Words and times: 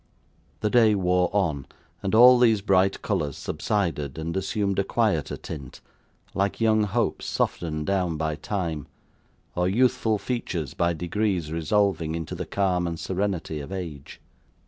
The 0.61 0.71
day 0.71 0.95
wore 0.95 1.29
on, 1.31 1.67
and 2.01 2.15
all 2.15 2.39
these 2.39 2.61
bright 2.61 3.03
colours 3.03 3.37
subsided, 3.37 4.17
and 4.17 4.35
assumed 4.35 4.79
a 4.79 4.83
quieter 4.83 5.37
tint, 5.37 5.79
like 6.33 6.59
young 6.59 6.81
hopes 6.85 7.27
softened 7.27 7.85
down 7.85 8.17
by 8.17 8.33
time, 8.35 8.87
or 9.55 9.69
youthful 9.69 10.17
features 10.17 10.73
by 10.73 10.93
degrees 10.93 11.51
resolving 11.51 12.15
into 12.15 12.33
the 12.33 12.47
calm 12.47 12.87
and 12.87 12.99
serenity 12.99 13.59
of 13.59 13.71
age. 13.71 14.19